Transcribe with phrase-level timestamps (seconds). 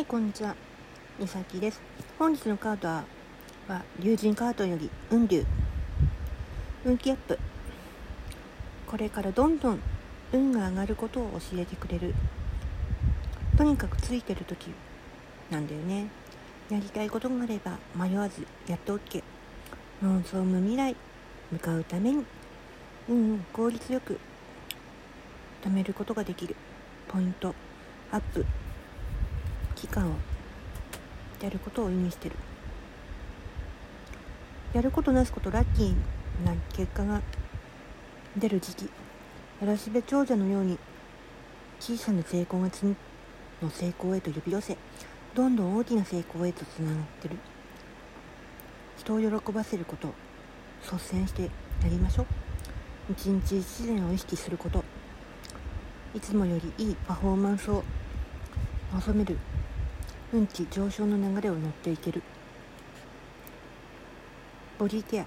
[0.00, 0.56] はいこんにちは。
[1.18, 1.78] みさきです。
[2.18, 3.04] 本日のカードは、
[3.68, 5.44] は龍神カードより運流。
[6.86, 7.38] 運気アップ。
[8.86, 9.80] これからどんどん
[10.32, 12.14] 運が上がることを教えてくれる。
[13.58, 14.70] とにかくついてる時
[15.50, 16.06] なんだよね。
[16.70, 19.22] やりたいことがあれば迷わずやって OK。
[20.00, 20.96] 望む未来、
[21.52, 22.24] 向かうために、
[23.06, 24.18] 運を効率よく
[25.62, 26.56] 貯めることができる。
[27.06, 27.54] ポイント、
[28.10, 28.46] アップ。
[29.80, 30.14] 期間を
[31.40, 32.36] やることを意味してる。
[34.74, 35.94] やることなすことラッキー
[36.44, 37.22] な結果が
[38.36, 38.90] 出る時期。
[39.58, 40.78] やらしべ長者のように
[41.80, 42.94] 小さな成功が次
[43.62, 44.76] の成功へと呼び寄せ
[45.34, 47.38] どんどん大きな成功へとつながってる。
[48.98, 50.12] 人を喜ばせること
[50.84, 51.48] 率先してや
[51.84, 52.26] りましょう。
[53.12, 54.84] 一日一善を意識すること。
[56.14, 57.82] いつもよりいいパフォーマンスを
[58.92, 59.38] 望める。
[60.32, 62.22] 運気上昇の流れを乗っていける。
[64.78, 65.26] ボディケア。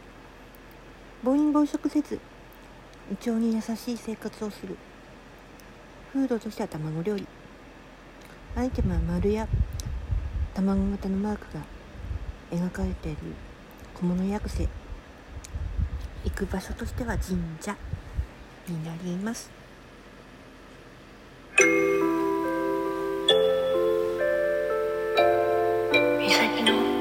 [1.23, 2.19] 暴飲暴食せず
[3.11, 4.77] 胃腸に優しい生活をする。
[6.13, 7.27] フードとしては卵料理。
[8.55, 9.45] アイテムは丸や
[10.53, 11.61] 卵型のマークが
[12.51, 13.17] 描かれている。
[13.93, 14.47] 小物薬。
[14.47, 14.69] 膳
[16.23, 17.75] 行く場所としては神社
[18.69, 19.51] になります。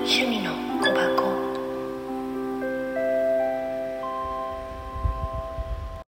[0.04, 1.21] 趣味の小箱。